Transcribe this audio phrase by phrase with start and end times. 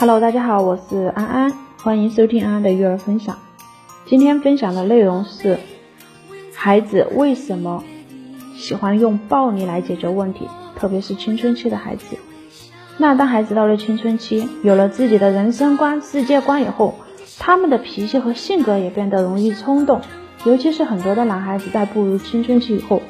[0.00, 3.36] Hello，大家好，我是安安，欢迎收听安安的育儿分享。
[4.06, 5.58] 今天分享的内容是
[6.54, 7.82] 孩子为什么
[8.56, 10.46] 喜欢用暴力来解决问题，
[10.76, 12.16] 特别是青春期的孩子。
[12.96, 16.94] 那当孩子到了青春期，有了自己的人生观、世界观以后，
[17.40, 20.00] 他们的脾气和性格也变得容易冲动，
[20.44, 23.02] 尤其是很多的男孩子在步入青春期以后，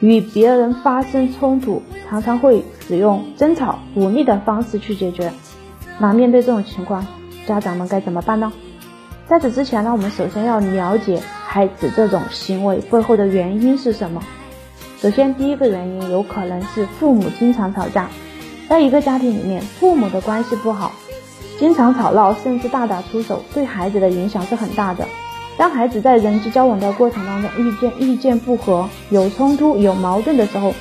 [0.00, 5.32] 与别人发生冲突，常常会使用争吵、武力的方式去解决。
[5.98, 7.06] 那面对这种情况，
[7.46, 8.52] 家长们该怎么办呢？
[9.28, 14.22] 在此之前呢，我们首先要了解孩子这种行为背后的原因是什么。
[14.98, 18.08] 首先，第一个原因有可能是父母经常吵架。
[18.68, 20.92] 在一个家庭里面，父母的关系不好，
[21.58, 25.06] 经常吵闹，甚至大打出手，对孩子的影响是很大的。
[25.60, 30.72] 当孩子在人际交往的过程当中遇见意见不合、有冲突、有矛盾的时候，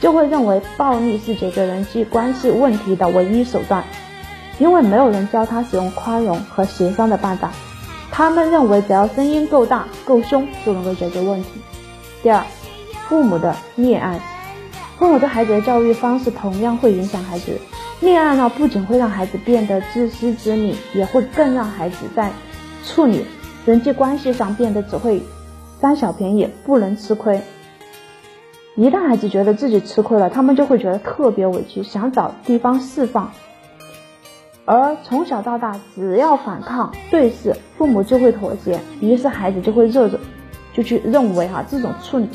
[0.00, 3.84] 就会认为暴力是解决人际关系问题的唯一手段。
[4.58, 7.50] 因为没有人教他使用宽容和协商的办法，
[8.10, 11.50] 他们认为只要声音够大、够凶就能够解决问题。
[12.22, 12.42] 第二，
[13.06, 14.18] 父母的溺爱，
[14.98, 17.60] 父母对孩子的教育方式同样会影响孩子。
[18.00, 22.30] 溺爱呢，不仅会让孩子变得自私自利，也会更让孩子在
[22.86, 23.26] 处理
[23.64, 25.22] 人际关系上变得只会
[25.80, 27.40] 占小便宜，不能吃亏。
[28.74, 33.30] 一旦孩子觉得自己吃亏了，他们就会觉得特别委屈，想找地方释放。
[34.64, 40.18] 而从小到大，只要反抗对视，父母就会妥协，于是孩子就会热着，
[40.72, 42.28] 就去认为哈这种处理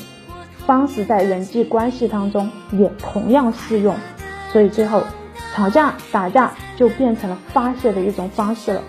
[0.66, 3.94] 方式在人际关系当中也同样适用，
[4.52, 5.02] 所以最后
[5.54, 8.82] 吵架打架就变成了发泄的一种方式了。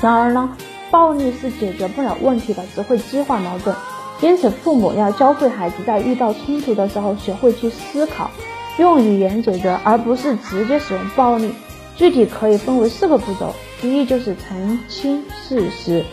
[0.00, 0.50] 然而呢，
[0.90, 3.74] 暴力是解决不了问题的，只会激化矛盾，
[4.20, 8.30] 因此父母要教会孩子在遇到冲突的时候学会去思考，
[8.78, 11.52] 用语言解决，而不是直接使用暴力。
[11.96, 16.04] 具体可以分为四个步骤，第一就是澄清事实，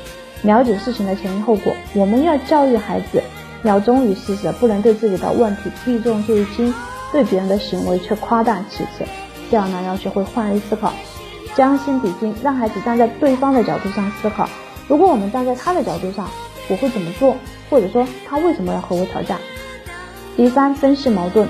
[0.41, 1.73] 了解事情的前因后果。
[1.93, 3.21] 我们要教育孩子
[3.63, 6.73] 要忠于事实，不能对自己的问题避重就轻，
[7.11, 9.05] 对别人的行为却夸大其词。
[9.49, 10.91] 第二呢，要学会换位思考，
[11.53, 14.49] 将心比心，让孩子站在对方的角度上思考。
[14.87, 16.29] 如果我们站在他的角度上，
[16.69, 17.35] 我会怎么做？
[17.69, 19.39] 或者说他为什么要和我吵架？
[20.37, 21.47] 第三，分析矛盾，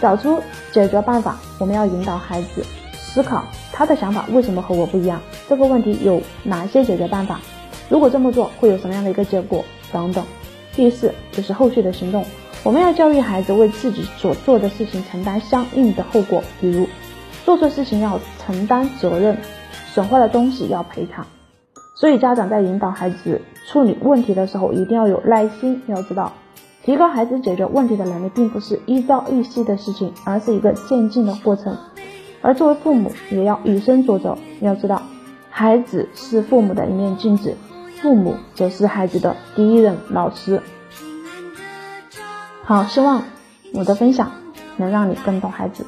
[0.00, 0.42] 找出
[0.72, 1.38] 解决办法。
[1.58, 2.64] 我们要引导孩子。
[2.92, 5.20] 思考他的想法为什么和我不一样？
[5.48, 7.40] 这个问题有哪些解决办法？
[7.88, 9.64] 如果这么做会有什么样的一个结果？
[9.92, 10.24] 等等。
[10.74, 12.24] 第四就是后续的行动，
[12.62, 16.88] 我们要教育孩子为自己所做的事情承担相应的后果，比如
[17.44, 19.36] 做错事情要承担责任，
[19.92, 21.26] 损坏了东西要赔偿。
[21.94, 25.82] 所以家长在引导孩子处理问题的时候，一定要有耐心。
[25.86, 26.32] 要知道，
[26.82, 31.76] 提高孩子解决问题的能力，并不是一朝一夕的事情，而是一个渐进的过程。
[32.40, 34.36] 而作为父母，也要以身作则。
[34.60, 35.02] 要知道，
[35.48, 37.56] 孩子是父母的一面镜子，
[38.00, 40.60] 父母则是孩子的第一任老师。
[42.64, 43.22] 好，希望
[43.74, 44.32] 我的分享
[44.76, 45.84] 能让你更懂孩子。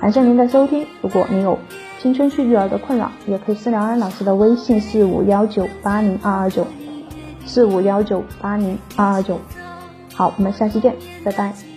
[0.00, 0.86] 感谢您的收听。
[1.00, 1.58] 如果你有
[2.00, 6.66] 青春期育儿的困扰，也可以私聊安老师的微信：四五幺九八零二二九，
[7.44, 9.40] 四五幺九八零二二九。
[10.14, 11.75] 好，我们下期见，拜拜。